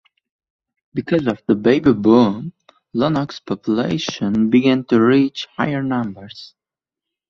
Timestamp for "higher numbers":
5.57-6.55